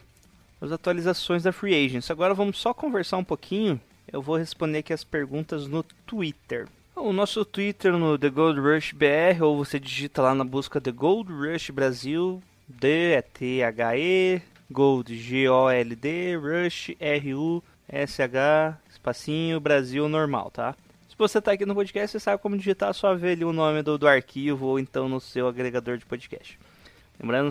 As 0.60 0.72
atualizações 0.72 1.42
da 1.42 1.52
Free 1.52 1.74
Agents. 1.74 2.10
Agora 2.10 2.32
vamos 2.32 2.58
só 2.58 2.72
conversar 2.72 3.18
um 3.18 3.24
pouquinho. 3.24 3.80
Eu 4.10 4.22
vou 4.22 4.36
responder 4.36 4.78
aqui 4.78 4.92
as 4.92 5.04
perguntas 5.04 5.66
no 5.66 5.82
Twitter. 5.82 6.66
O 6.94 7.12
nosso 7.12 7.44
Twitter 7.44 7.92
no 7.92 8.16
The 8.16 8.30
Gold 8.30 8.58
Rush 8.58 8.92
BR, 8.92 9.42
ou 9.42 9.62
você 9.62 9.78
digita 9.78 10.22
lá 10.22 10.34
na 10.34 10.44
busca 10.44 10.80
The 10.80 10.90
Gold 10.90 11.30
Rush 11.30 11.68
Brasil, 11.68 12.42
D-T-H-E, 12.66 14.40
Gold, 14.70 15.14
G-O-L-D, 15.14 16.36
Rush, 16.36 16.96
R-U-S-H, 16.98 18.78
espacinho, 18.88 19.60
Brasil 19.60 20.08
normal, 20.08 20.50
tá? 20.50 20.74
Se 21.06 21.14
você 21.18 21.40
tá 21.40 21.52
aqui 21.52 21.66
no 21.66 21.74
podcast, 21.74 22.12
você 22.12 22.20
sabe 22.20 22.42
como 22.42 22.56
digitar, 22.56 22.94
só 22.94 23.14
ver 23.14 23.32
ali 23.32 23.44
o 23.44 23.52
nome 23.52 23.82
do, 23.82 23.98
do 23.98 24.08
arquivo 24.08 24.66
ou 24.66 24.78
então 24.78 25.06
no 25.06 25.20
seu 25.20 25.48
agregador 25.48 25.98
de 25.98 26.06
podcast. 26.06 26.58
Lembrando, 27.18 27.50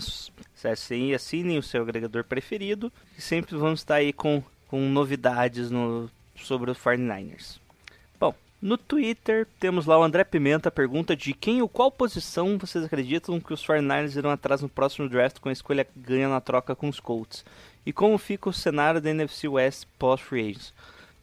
e 0.92 1.14
assinem 1.14 1.58
o 1.58 1.64
seu 1.64 1.82
agregador 1.82 2.24
preferido. 2.24 2.92
E 3.18 3.22
sempre 3.22 3.56
vamos 3.56 3.82
estar 3.82 3.96
aí 3.96 4.14
com, 4.14 4.44
com 4.68 4.80
novidades 4.90 5.70
no, 5.70 6.10
sobre 6.36 6.72
os 6.72 6.78
49ers. 6.78 7.60
Bom, 8.20 8.34
no 8.62 8.78
Twitter 8.78 9.48
temos 9.60 9.86
lá 9.86 10.00
o 10.00 10.04
André 10.04 10.24
Pimenta 10.24 10.72
pergunta 10.72 11.16
de 11.16 11.34
quem 11.34 11.62
ou 11.62 11.70
qual 11.70 11.92
posição 11.92 12.58
vocês 12.58 12.84
acreditam 12.84 13.40
que 13.40 13.54
os 13.54 13.66
49ers 13.66 14.16
irão 14.16 14.32
atrás 14.32 14.62
no 14.62 14.70
próximo 14.70 15.10
draft 15.10 15.40
com 15.40 15.50
a 15.50 15.54
escolha 15.54 15.88
ganha 15.96 16.30
na 16.30 16.42
troca 16.42 16.76
com 16.76 16.88
os 16.88 17.00
Colts. 17.00 17.46
E 17.86 17.94
como 17.94 18.18
fica 18.18 18.50
o 18.50 18.54
cenário 18.54 19.00
da 19.00 19.10
NFC 19.10 19.48
West 19.48 19.86
pós-free 20.00 20.50
agents. 20.50 20.74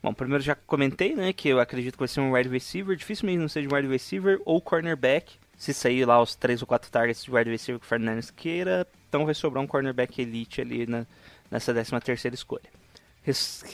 Bom, 0.02 0.12
primeiro 0.12 0.42
já 0.42 0.56
comentei, 0.56 1.14
né, 1.14 1.32
que 1.32 1.48
eu 1.48 1.60
acredito 1.60 1.92
que 1.92 2.00
vai 2.00 2.08
ser 2.08 2.20
um 2.20 2.32
wide 2.32 2.48
receiver, 2.48 2.96
dificilmente 2.96 3.38
não 3.38 3.48
seja 3.48 3.68
um 3.68 3.74
wide 3.74 3.88
receiver 3.88 4.40
ou 4.44 4.60
cornerback. 4.60 5.34
Se 5.62 5.72
sair 5.72 6.04
lá 6.04 6.20
os 6.20 6.34
três 6.34 6.60
ou 6.60 6.66
quatro 6.66 6.90
targets 6.90 7.22
de 7.22 7.30
wide 7.30 7.48
receiver 7.48 7.78
que 7.78 7.86
o 7.86 7.88
Fernandes 7.88 8.32
queira, 8.32 8.84
então 9.08 9.24
vai 9.24 9.32
sobrar 9.32 9.62
um 9.62 9.66
cornerback 9.68 10.20
elite 10.20 10.60
ali 10.60 10.88
na, 10.88 11.06
nessa 11.48 11.72
13 11.72 12.00
terceira 12.00 12.34
escolha. 12.34 12.64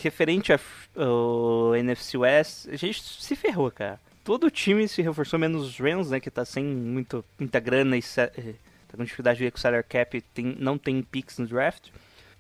Referente 0.02 0.52
ao 0.52 1.75
NFC 1.75 2.18
West, 2.18 2.68
a 2.68 2.76
gente 2.76 3.02
se 3.02 3.35
ferrou, 3.35 3.71
cara. 3.71 3.99
Todo 4.23 4.49
o 4.49 4.50
time 4.50 4.87
se 4.87 5.00
reforçou, 5.00 5.38
menos 5.38 5.66
os 5.66 5.78
Rams, 5.78 6.11
né, 6.11 6.21
que 6.21 6.30
tá 6.30 6.45
sem 6.45 6.62
muito, 6.62 7.25
muita 7.38 7.59
grana 7.59 7.97
e 7.97 8.02
tá 8.02 8.28
com 8.95 9.04
dificuldade 9.04 9.38
de 9.38 9.45
ver 9.45 9.50
com 9.50 9.57
o 9.57 9.61
salary 9.61 9.87
cap, 9.88 10.21
tem, 10.35 10.57
não 10.59 10.76
tem 10.76 11.02
picks 11.02 11.38
no 11.38 11.47
draft. 11.47 11.88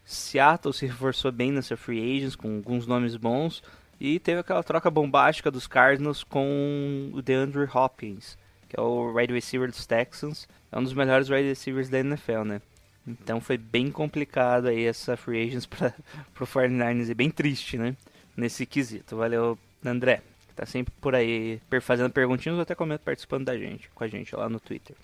Seattle 0.04 0.74
se 0.74 0.84
reforçou 0.84 1.32
bem 1.32 1.52
nessa 1.52 1.74
free 1.74 2.18
agents, 2.18 2.36
com 2.36 2.56
alguns 2.56 2.86
nomes 2.86 3.16
bons. 3.16 3.62
E 3.98 4.18
teve 4.18 4.40
aquela 4.40 4.62
troca 4.62 4.90
bombástica 4.90 5.50
dos 5.50 5.66
Cardinals 5.66 6.22
com 6.22 7.10
o 7.14 7.22
DeAndre 7.22 7.66
Hopkins, 7.74 8.36
que 8.68 8.78
é 8.78 8.82
o 8.82 9.12
wide 9.14 9.32
receiver 9.32 9.68
dos 9.68 9.86
Texans. 9.86 10.48
É 10.70 10.78
um 10.78 10.84
dos 10.84 10.92
melhores 10.92 11.28
wide 11.30 11.48
receivers 11.48 11.88
da 11.88 11.98
NFL, 12.00 12.42
né? 12.44 12.60
Então 13.06 13.40
foi 13.40 13.56
bem 13.56 13.90
complicado 13.90 14.68
aí 14.68 14.84
essa 14.84 15.16
free 15.16 15.48
agents 15.48 15.64
para 15.66 15.94
o 16.38 16.46
49ers 16.46 17.08
e 17.08 17.14
bem 17.14 17.30
triste, 17.30 17.78
né? 17.78 17.96
Nesse 18.36 18.66
quesito. 18.66 19.16
Valeu, 19.16 19.58
André, 19.84 20.22
que 20.48 20.54
tá 20.54 20.66
sempre 20.66 20.92
por 21.00 21.14
aí 21.14 21.60
fazendo 21.80 22.10
perguntinhas 22.10 22.56
ou 22.56 22.62
até 22.62 22.74
comenta 22.74 23.02
participando 23.04 23.46
da 23.46 23.56
gente, 23.56 23.88
com 23.94 24.04
a 24.04 24.08
gente 24.08 24.36
lá 24.36 24.48
no 24.48 24.60
Twitter. 24.60 24.94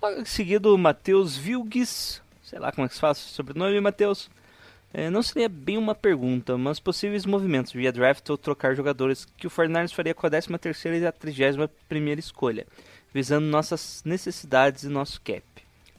Logo 0.00 0.20
em 0.20 0.24
seguida, 0.24 0.68
o 0.68 0.78
Matheus 0.78 1.36
Vilgues, 1.36 2.22
sei 2.44 2.60
lá 2.60 2.70
como 2.70 2.86
é 2.86 2.88
que 2.88 2.94
se 2.94 3.00
fala 3.00 3.12
o 3.12 3.16
sobrenome, 3.16 3.80
Matheus. 3.80 4.30
É, 4.94 5.10
não 5.10 5.22
seria 5.22 5.48
bem 5.48 5.76
uma 5.76 5.94
pergunta, 5.94 6.56
mas 6.56 6.80
possíveis 6.80 7.26
movimentos 7.26 7.72
via 7.72 7.92
draft 7.92 8.26
ou 8.30 8.38
trocar 8.38 8.74
jogadores 8.74 9.26
que 9.36 9.46
o 9.46 9.50
Fernandes 9.50 9.92
faria 9.92 10.14
com 10.14 10.26
a 10.26 10.30
13ª 10.30 10.98
e 10.98 11.06
a 11.06 11.12
31ª 11.12 12.18
escolha, 12.18 12.66
visando 13.12 13.46
nossas 13.46 14.02
necessidades 14.04 14.84
e 14.84 14.88
nosso 14.88 15.20
cap. 15.20 15.42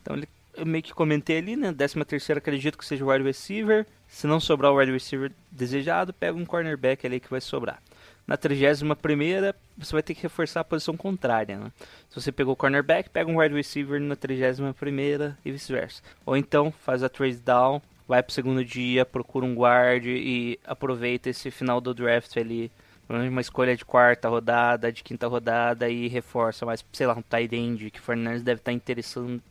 Então 0.02 0.16
ele, 0.16 0.28
eu 0.56 0.66
meio 0.66 0.84
que 0.84 0.94
comentei 0.94 1.38
ali, 1.38 1.56
né, 1.56 1.72
13ª 1.72 2.38
acredito 2.38 2.78
que 2.78 2.86
seja 2.86 3.04
o 3.04 3.10
wide 3.10 3.24
receiver, 3.24 3.86
se 4.08 4.28
não 4.28 4.40
sobrar 4.40 4.72
o 4.72 4.78
wide 4.78 4.92
receiver 4.92 5.32
desejado, 5.52 6.14
pega 6.14 6.38
um 6.38 6.46
cornerback 6.46 7.06
ali 7.06 7.20
que 7.20 7.30
vai 7.30 7.42
sobrar. 7.42 7.82
Na 8.26 8.38
31ª, 8.38 9.56
você 9.78 9.92
vai 9.92 10.04
ter 10.04 10.14
que 10.14 10.22
reforçar 10.22 10.60
a 10.62 10.64
posição 10.64 10.96
contrária, 10.96 11.58
né? 11.58 11.72
Se 12.10 12.22
você 12.22 12.32
pegou 12.32 12.54
o 12.54 12.56
cornerback, 12.56 13.10
pega 13.10 13.30
um 13.30 13.40
wide 13.40 13.56
receiver 13.56 14.00
na 14.00 14.16
31ª 14.16 15.36
e 15.44 15.52
vice-versa. 15.52 16.04
Ou 16.26 16.38
então, 16.38 16.72
faz 16.72 17.02
a 17.02 17.10
trade 17.10 17.38
down 17.38 17.82
vai 18.10 18.24
pro 18.24 18.34
segundo 18.34 18.66
dia, 18.66 19.06
procura 19.06 19.46
um 19.46 19.54
guard 19.54 20.04
e 20.08 20.60
aproveita 20.66 21.30
esse 21.30 21.52
final 21.52 21.80
do 21.80 21.94
draft 21.94 22.36
ali, 22.38 22.72
uma 23.10 23.42
escolha 23.42 23.76
de 23.76 23.84
quarta 23.84 24.30
rodada, 24.30 24.92
de 24.92 25.04
quinta 25.04 25.28
rodada 25.28 25.90
e 25.90 26.08
reforça 26.08 26.66
mais, 26.66 26.86
sei 26.94 27.08
lá, 27.08 27.16
um 27.16 27.22
tight 27.22 27.56
end, 27.56 27.90
que 27.90 28.00
o 28.00 28.04
Fernandes 28.04 28.44
deve 28.44 28.62
estar 28.62 28.72
tá 28.72 28.76
interessando, 28.76 29.42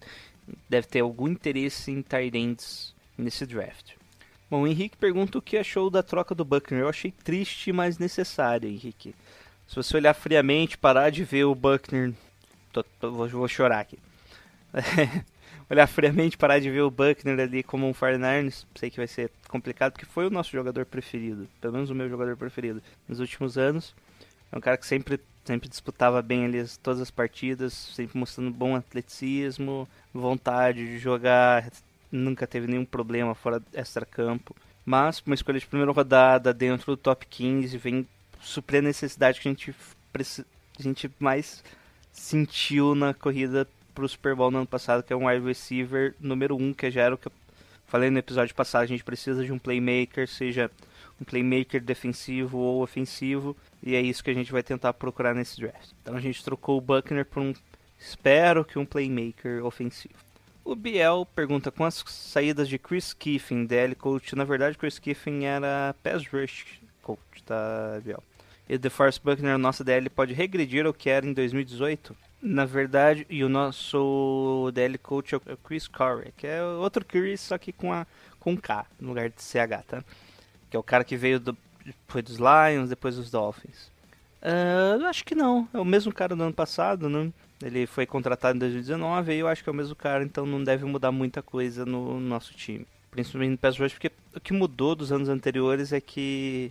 deve 0.68 0.86
ter 0.86 1.00
algum 1.00 1.26
interesse 1.26 1.90
em 1.90 2.00
tight 2.00 2.36
ends 2.36 2.94
nesse 3.16 3.44
draft. 3.44 3.94
Bom, 4.50 4.62
o 4.62 4.66
Henrique 4.66 4.96
pergunta 4.96 5.36
o 5.36 5.42
que 5.42 5.58
achou 5.58 5.90
da 5.90 6.02
troca 6.02 6.34
do 6.34 6.44
Buckner. 6.44 6.82
Eu 6.82 6.88
achei 6.88 7.10
triste, 7.10 7.70
mas 7.72 7.98
necessário, 7.98 8.68
Henrique. 8.68 9.14
Se 9.66 9.76
você 9.76 9.96
olhar 9.96 10.14
friamente, 10.14 10.78
parar 10.78 11.10
de 11.10 11.24
ver 11.24 11.44
o 11.44 11.54
Buckner. 11.54 12.14
Tô, 12.72 12.82
tô, 12.82 13.10
vou, 13.10 13.28
vou 13.28 13.48
chorar 13.48 13.80
aqui. 13.80 13.98
olhar 15.70 15.86
friamente, 15.86 16.38
parar 16.38 16.58
de 16.58 16.70
ver 16.70 16.80
o 16.80 16.90
Buckner 16.90 17.38
ali 17.38 17.62
como 17.62 17.88
um 17.88 17.92
49ers, 17.92 18.64
sei 18.74 18.90
que 18.90 18.96
vai 18.96 19.06
ser 19.06 19.30
complicado, 19.48 19.92
porque 19.92 20.06
foi 20.06 20.26
o 20.26 20.30
nosso 20.30 20.50
jogador 20.50 20.86
preferido, 20.86 21.48
pelo 21.60 21.74
menos 21.74 21.90
o 21.90 21.94
meu 21.94 22.08
jogador 22.08 22.36
preferido 22.36 22.82
nos 23.06 23.20
últimos 23.20 23.58
anos. 23.58 23.94
É 24.50 24.56
um 24.56 24.60
cara 24.60 24.78
que 24.78 24.86
sempre, 24.86 25.20
sempre 25.44 25.68
disputava 25.68 26.22
bem 26.22 26.44
ali 26.44 26.64
todas 26.82 27.00
as 27.00 27.10
partidas, 27.10 27.74
sempre 27.74 28.18
mostrando 28.18 28.50
bom 28.50 28.74
atleticismo, 28.74 29.88
vontade 30.12 30.86
de 30.86 30.98
jogar, 30.98 31.70
nunca 32.10 32.46
teve 32.46 32.66
nenhum 32.66 32.84
problema 32.84 33.34
fora 33.34 33.62
extra-campo. 33.74 34.56
Mas 34.84 35.22
uma 35.26 35.34
escolha 35.34 35.60
de 35.60 35.66
primeira 35.66 35.92
rodada 35.92 36.54
dentro 36.54 36.92
do 36.92 36.96
top 36.96 37.26
15 37.26 37.76
vem 37.76 38.08
suprir 38.40 38.78
a 38.78 38.82
necessidade 38.82 39.38
que 39.40 39.48
a 39.48 39.50
gente, 39.50 39.74
a 40.78 40.82
gente 40.82 41.10
mais 41.18 41.62
sentiu 42.10 42.94
na 42.94 43.12
corrida 43.12 43.68
pro 43.98 44.08
Super 44.08 44.36
Bowl 44.36 44.48
no 44.48 44.58
ano 44.58 44.66
passado, 44.66 45.02
que 45.02 45.12
é 45.12 45.16
um 45.16 45.26
wide 45.26 45.44
receiver 45.44 46.14
número 46.20 46.54
1, 46.56 46.62
um, 46.62 46.72
que 46.72 46.88
já 46.88 47.02
era 47.02 47.16
o 47.16 47.18
que 47.18 47.26
eu 47.26 47.32
falei 47.84 48.10
no 48.10 48.18
episódio 48.18 48.54
passado, 48.54 48.82
a 48.82 48.86
gente 48.86 49.02
precisa 49.02 49.44
de 49.44 49.52
um 49.52 49.58
playmaker, 49.58 50.28
seja 50.28 50.70
um 51.20 51.24
playmaker 51.24 51.82
defensivo 51.82 52.58
ou 52.58 52.80
ofensivo, 52.80 53.56
e 53.82 53.96
é 53.96 54.00
isso 54.00 54.22
que 54.22 54.30
a 54.30 54.34
gente 54.34 54.52
vai 54.52 54.62
tentar 54.62 54.92
procurar 54.92 55.34
nesse 55.34 55.60
draft. 55.60 55.90
Então 56.00 56.14
a 56.14 56.20
gente 56.20 56.44
trocou 56.44 56.78
o 56.78 56.80
Buckner 56.80 57.26
por 57.26 57.42
um, 57.42 57.52
espero 57.98 58.64
que 58.64 58.78
um 58.78 58.86
playmaker 58.86 59.64
ofensivo. 59.64 60.14
O 60.64 60.76
Biel 60.76 61.26
pergunta 61.34 61.72
com 61.72 61.84
as 61.84 62.04
saídas 62.06 62.68
de 62.68 62.78
Chris 62.78 63.12
Kiffin, 63.12 63.66
DL 63.66 63.96
coach, 63.96 64.36
na 64.36 64.44
verdade 64.44 64.78
Chris 64.78 65.00
Kiffin 65.00 65.44
era 65.44 65.92
pass 66.04 66.24
rush 66.28 66.80
coach, 67.02 67.42
tá, 67.44 68.00
Biel? 68.04 68.22
E 68.68 68.78
The 68.78 68.90
Force 68.90 69.18
Buckner, 69.20 69.58
nossa 69.58 69.82
DL, 69.82 70.08
pode 70.08 70.34
regredir 70.34 70.86
ao 70.86 70.94
que 70.94 71.10
era 71.10 71.26
em 71.26 71.32
2018? 71.32 72.27
Na 72.40 72.64
verdade, 72.64 73.26
e 73.28 73.42
o 73.42 73.48
nosso 73.48 74.70
DL 74.72 74.96
coach 74.98 75.34
é 75.34 75.38
o 75.52 75.56
Chris 75.56 75.88
Corey, 75.88 76.32
que 76.36 76.46
é 76.46 76.62
outro 76.62 77.04
Chris, 77.04 77.40
só 77.40 77.58
que 77.58 77.72
com, 77.72 77.92
a, 77.92 78.06
com 78.38 78.56
K 78.56 78.86
no 79.00 79.08
lugar 79.08 79.28
de 79.28 79.42
CH, 79.42 79.84
tá? 79.86 80.04
Que 80.70 80.76
é 80.76 80.78
o 80.78 80.82
cara 80.82 81.02
que 81.02 81.16
veio 81.16 81.40
do, 81.40 81.56
foi 82.06 82.22
dos 82.22 82.36
Lions, 82.36 82.90
depois 82.90 83.16
dos 83.16 83.30
Dolphins. 83.30 83.90
Uh, 84.40 85.00
eu 85.00 85.06
acho 85.06 85.24
que 85.24 85.34
não, 85.34 85.68
é 85.74 85.80
o 85.80 85.84
mesmo 85.84 86.12
cara 86.12 86.36
do 86.36 86.42
ano 86.44 86.52
passado, 86.52 87.08
né? 87.08 87.32
Ele 87.60 87.88
foi 87.88 88.06
contratado 88.06 88.54
em 88.54 88.60
2019 88.60 89.34
e 89.34 89.38
eu 89.40 89.48
acho 89.48 89.64
que 89.64 89.68
é 89.68 89.72
o 89.72 89.74
mesmo 89.74 89.96
cara, 89.96 90.22
então 90.22 90.46
não 90.46 90.62
deve 90.62 90.84
mudar 90.84 91.10
muita 91.10 91.42
coisa 91.42 91.84
no 91.84 92.20
nosso 92.20 92.54
time. 92.54 92.86
Principalmente 93.10 93.58
no 93.60 93.84
rush, 93.84 93.94
porque 93.94 94.12
o 94.36 94.38
que 94.38 94.52
mudou 94.52 94.94
dos 94.94 95.10
anos 95.10 95.28
anteriores 95.28 95.92
é 95.92 96.00
que... 96.00 96.70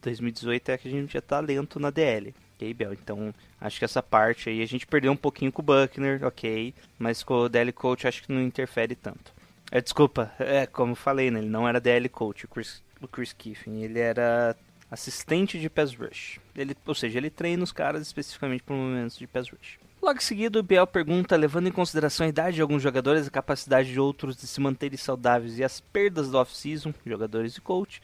2018 0.00 0.70
é 0.70 0.78
que 0.78 0.88
a 0.88 0.90
gente 0.90 1.10
tinha 1.10 1.22
talento 1.22 1.78
na 1.78 1.90
DL 1.90 2.34
ok. 2.70 2.98
Então, 3.02 3.34
acho 3.60 3.78
que 3.78 3.84
essa 3.84 4.02
parte 4.02 4.48
aí 4.48 4.62
a 4.62 4.66
gente 4.66 4.86
perdeu 4.86 5.12
um 5.12 5.16
pouquinho 5.16 5.50
com 5.50 5.62
o 5.62 5.64
Buckner, 5.64 6.24
ok. 6.24 6.74
Mas 6.98 7.22
com 7.22 7.34
o 7.34 7.48
DL 7.48 7.72
Coach 7.72 8.06
acho 8.06 8.22
que 8.22 8.32
não 8.32 8.40
interfere 8.40 8.94
tanto. 8.94 9.32
É, 9.70 9.80
desculpa, 9.80 10.30
é 10.38 10.66
como 10.66 10.94
falei, 10.94 11.30
né? 11.30 11.40
Ele 11.40 11.48
não 11.48 11.66
era 11.66 11.80
DL 11.80 12.08
Coach, 12.08 12.44
o 12.44 12.48
Chris, 12.48 12.82
o 13.00 13.08
Chris 13.08 13.32
Kiffin. 13.32 13.82
Ele 13.82 13.98
era 13.98 14.56
assistente 14.90 15.58
de 15.58 15.70
pass 15.70 15.94
rush. 15.94 16.38
Ele, 16.54 16.76
ou 16.86 16.94
seja, 16.94 17.18
ele 17.18 17.30
treina 17.30 17.64
os 17.64 17.72
caras 17.72 18.02
especificamente 18.02 18.62
para 18.62 18.76
momentos 18.76 19.16
de 19.16 19.26
pass 19.26 19.48
rush. 19.48 19.78
Logo 20.02 20.18
em 20.18 20.22
seguida, 20.22 20.58
o 20.58 20.62
Biel 20.64 20.86
pergunta, 20.86 21.36
levando 21.36 21.68
em 21.68 21.72
consideração 21.72 22.26
a 22.26 22.28
idade 22.28 22.56
de 22.56 22.62
alguns 22.62 22.82
jogadores, 22.82 23.26
a 23.26 23.30
capacidade 23.30 23.92
de 23.92 24.00
outros 24.00 24.36
de 24.36 24.48
se 24.48 24.60
manterem 24.60 24.98
saudáveis 24.98 25.58
e 25.58 25.64
as 25.64 25.80
perdas 25.80 26.28
do 26.28 26.38
off-season, 26.38 26.92
jogadores 27.06 27.56
e 27.56 27.60
coach, 27.60 28.02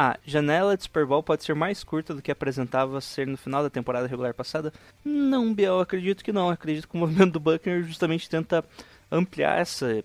a 0.00 0.16
janela 0.24 0.78
de 0.78 0.84
Super 0.84 1.04
Bowl 1.04 1.22
pode 1.22 1.44
ser 1.44 1.54
mais 1.54 1.84
curta 1.84 2.14
do 2.14 2.22
que 2.22 2.30
apresentava 2.30 3.02
ser 3.02 3.26
no 3.26 3.36
final 3.36 3.62
da 3.62 3.68
temporada 3.68 4.06
regular 4.06 4.32
passada? 4.32 4.72
Não, 5.04 5.52
Biel, 5.52 5.78
acredito 5.78 6.24
que 6.24 6.32
não. 6.32 6.48
Acredito 6.48 6.88
que 6.88 6.96
o 6.96 6.98
movimento 7.00 7.32
do 7.32 7.40
Buckner 7.40 7.82
justamente 7.82 8.26
tenta 8.26 8.64
ampliar 9.12 9.60
essa, 9.60 10.02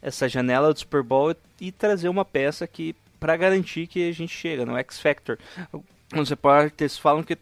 essa 0.00 0.28
janela 0.28 0.72
do 0.72 0.78
Super 0.78 1.02
Bowl 1.02 1.34
e 1.60 1.72
trazer 1.72 2.08
uma 2.08 2.24
peça 2.24 2.68
que 2.68 2.94
para 3.18 3.36
garantir 3.36 3.88
que 3.88 4.08
a 4.08 4.12
gente 4.12 4.32
chega 4.32 4.64
no 4.64 4.76
X 4.76 5.00
Factor. 5.00 5.36
Os 6.16 6.30
repórteres 6.30 6.96
falam 6.96 7.24
que 7.24 7.36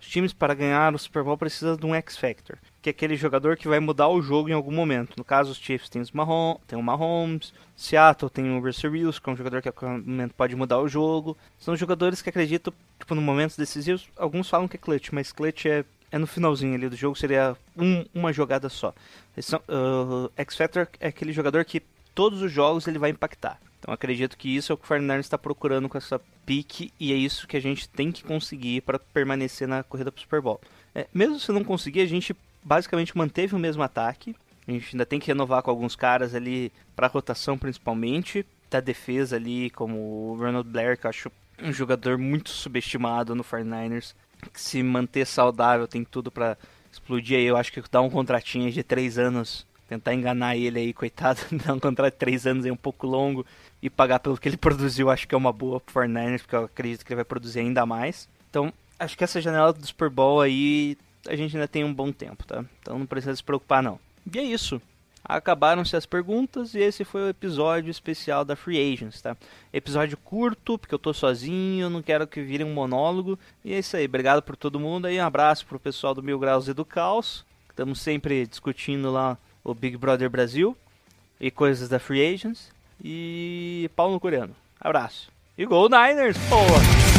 os 0.00 0.08
times 0.08 0.32
para 0.32 0.52
ganhar 0.52 0.92
o 0.92 0.98
Super 0.98 1.22
Bowl 1.22 1.38
precisam 1.38 1.76
de 1.76 1.86
um 1.86 1.94
X 1.94 2.16
Factor 2.16 2.58
que 2.82 2.88
é 2.88 2.92
aquele 2.92 3.14
jogador 3.14 3.56
que 3.56 3.68
vai 3.68 3.78
mudar 3.78 4.08
o 4.08 4.22
jogo 4.22 4.48
em 4.48 4.52
algum 4.52 4.72
momento. 4.72 5.14
No 5.16 5.24
caso, 5.24 5.52
os 5.52 5.58
Chiefs 5.58 5.88
tem, 5.88 6.00
os 6.00 6.10
Mahomes, 6.10 6.60
tem 6.66 6.78
o 6.78 6.82
Mahomes, 6.82 7.52
Seattle 7.76 8.30
tem 8.30 8.50
o 8.50 8.60
Russell 8.60 8.92
Wilson, 8.92 9.20
que 9.20 9.30
é 9.30 9.32
um 9.32 9.36
jogador 9.36 9.62
que 9.62 9.68
a 9.68 9.72
momento 9.82 10.34
pode 10.34 10.56
mudar 10.56 10.78
o 10.78 10.88
jogo. 10.88 11.36
São 11.58 11.76
jogadores 11.76 12.22
que 12.22 12.30
acreditam, 12.30 12.72
tipo, 12.98 13.14
no 13.14 13.20
momentos 13.20 13.56
decisivos, 13.56 14.08
alguns 14.16 14.48
falam 14.48 14.66
que 14.66 14.76
é 14.76 14.78
clutch, 14.78 15.10
mas 15.12 15.32
clutch 15.32 15.66
é, 15.66 15.84
é 16.10 16.18
no 16.18 16.26
finalzinho 16.26 16.74
ali 16.74 16.88
do 16.88 16.96
jogo, 16.96 17.16
seria 17.16 17.56
um, 17.76 18.04
uma 18.14 18.32
jogada 18.32 18.68
só. 18.68 18.94
uh, 19.36 20.32
X-Factor 20.36 20.88
é 20.98 21.08
aquele 21.08 21.32
jogador 21.32 21.64
que 21.64 21.82
todos 22.14 22.40
os 22.40 22.50
jogos 22.50 22.88
ele 22.88 22.98
vai 22.98 23.10
impactar. 23.10 23.60
Então 23.78 23.92
acredito 23.92 24.36
que 24.36 24.54
isso 24.54 24.72
é 24.72 24.74
o 24.74 24.76
que 24.76 24.84
o 24.84 24.86
Fernandes 24.86 25.26
está 25.26 25.38
procurando 25.38 25.88
com 25.88 25.96
essa 25.96 26.20
pique 26.44 26.92
e 27.00 27.12
é 27.12 27.16
isso 27.16 27.46
que 27.46 27.56
a 27.56 27.60
gente 27.60 27.88
tem 27.88 28.12
que 28.12 28.22
conseguir 28.22 28.82
para 28.82 28.98
permanecer 28.98 29.66
na 29.66 29.82
corrida 29.82 30.12
para 30.12 30.18
o 30.18 30.22
Super 30.22 30.40
Bowl. 30.40 30.60
É, 30.94 31.06
mesmo 31.14 31.38
se 31.38 31.50
não 31.52 31.64
conseguir, 31.64 32.00
a 32.02 32.06
gente 32.06 32.36
basicamente 32.62 33.16
manteve 33.16 33.54
o 33.54 33.58
mesmo 33.58 33.82
ataque. 33.82 34.34
A 34.66 34.70
gente 34.70 34.94
ainda 34.94 35.06
tem 35.06 35.18
que 35.18 35.26
renovar 35.28 35.62
com 35.62 35.70
alguns 35.70 35.96
caras 35.96 36.34
ali 36.34 36.72
para 36.94 37.06
rotação 37.06 37.58
principalmente, 37.58 38.46
da 38.70 38.80
defesa 38.80 39.36
ali, 39.36 39.70
como 39.70 39.96
o 39.96 40.36
Ronald 40.38 40.68
Blair, 40.68 40.98
que 40.98 41.06
eu 41.06 41.10
acho 41.10 41.32
um 41.62 41.72
jogador 41.72 42.16
muito 42.16 42.50
subestimado 42.50 43.34
no 43.34 43.44
49ers, 43.44 44.14
que 44.52 44.60
se 44.60 44.82
manter 44.82 45.26
saudável 45.26 45.86
tem 45.86 46.04
tudo 46.04 46.30
para 46.30 46.56
explodir 46.90 47.38
aí. 47.38 47.44
Eu 47.44 47.56
acho 47.56 47.72
que 47.72 47.82
dar 47.90 48.00
um 48.00 48.10
contratinho 48.10 48.70
de 48.70 48.82
três 48.82 49.18
anos, 49.18 49.66
tentar 49.88 50.14
enganar 50.14 50.56
ele 50.56 50.78
aí, 50.78 50.92
coitado, 50.92 51.40
dar 51.64 51.74
um 51.74 51.80
contrato 51.80 52.12
de 52.14 52.18
três 52.18 52.46
anos 52.46 52.64
aí 52.64 52.70
um 52.70 52.76
pouco 52.76 53.06
longo 53.06 53.44
e 53.82 53.90
pagar 53.90 54.20
pelo 54.20 54.38
que 54.38 54.48
ele 54.48 54.56
produziu, 54.58 55.10
acho 55.10 55.26
que 55.26 55.34
é 55.34 55.38
uma 55.38 55.52
boa 55.52 55.80
pro 55.80 56.02
49ers, 56.02 56.40
porque 56.40 56.56
eu 56.56 56.64
acredito 56.64 57.04
que 57.04 57.12
ele 57.12 57.16
vai 57.16 57.24
produzir 57.24 57.60
ainda 57.60 57.84
mais. 57.84 58.28
Então, 58.48 58.72
acho 58.98 59.16
que 59.16 59.24
essa 59.24 59.40
janela 59.40 59.72
do 59.72 59.86
Super 59.86 60.10
Bowl 60.10 60.40
aí 60.40 60.96
a 61.26 61.36
gente 61.36 61.56
ainda 61.56 61.68
tem 61.68 61.84
um 61.84 61.92
bom 61.92 62.12
tempo, 62.12 62.44
tá? 62.46 62.64
Então 62.80 62.98
não 62.98 63.06
precisa 63.06 63.34
se 63.34 63.42
preocupar 63.42 63.82
não. 63.82 63.98
E 64.32 64.38
é 64.38 64.42
isso. 64.42 64.80
Acabaram-se 65.22 65.94
as 65.96 66.06
perguntas 66.06 66.74
e 66.74 66.78
esse 66.78 67.04
foi 67.04 67.22
o 67.22 67.28
episódio 67.28 67.90
especial 67.90 68.44
da 68.44 68.56
Free 68.56 68.92
Agents, 68.92 69.20
tá? 69.20 69.36
Episódio 69.72 70.16
curto, 70.16 70.78
porque 70.78 70.94
eu 70.94 70.98
tô 70.98 71.12
sozinho, 71.12 71.90
não 71.90 72.02
quero 72.02 72.26
que 72.26 72.40
vire 72.40 72.64
um 72.64 72.72
monólogo. 72.72 73.38
E 73.64 73.74
é 73.74 73.78
isso 73.78 73.96
aí, 73.96 74.06
obrigado 74.06 74.42
por 74.42 74.56
todo 74.56 74.80
mundo 74.80 75.06
aí, 75.06 75.20
um 75.20 75.24
abraço 75.24 75.66
pro 75.66 75.78
pessoal 75.78 76.14
do 76.14 76.22
Mil 76.22 76.38
Graus 76.38 76.68
e 76.68 76.72
do 76.72 76.84
Caos. 76.84 77.44
Estamos 77.68 78.00
sempre 78.00 78.46
discutindo 78.46 79.10
lá 79.10 79.36
o 79.62 79.74
Big 79.74 79.96
Brother 79.96 80.30
Brasil 80.30 80.76
e 81.38 81.50
coisas 81.50 81.88
da 81.88 81.98
Free 81.98 82.34
Agents. 82.34 82.70
E 83.02 83.90
pau 83.96 84.10
no 84.10 84.20
coreano. 84.20 84.54
Abraço. 84.80 85.30
E 85.56 85.64
Go 85.64 85.88
Niners, 85.88 86.36
porra! 86.48 87.09